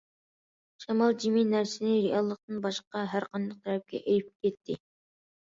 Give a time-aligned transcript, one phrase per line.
[0.85, 4.81] شامال جىمى نەرسىنى رېئاللىقتىن باشقا ھەر قانداق تەرەپكە ئېلىپ كەتتى.